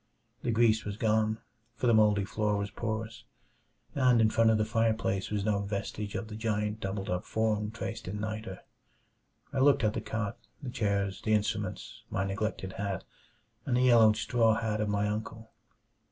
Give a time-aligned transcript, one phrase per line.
[0.41, 1.37] The grease was gone,
[1.75, 3.23] for the moldy floor was porous.
[3.93, 7.69] And in front of the fireplace was no vestige of the giant doubled up form
[7.69, 8.61] traced in niter.
[9.53, 13.03] I looked at the cot, the chairs, the instruments, my neglected hat,
[13.67, 15.51] and the yellowed straw hat of my uncle.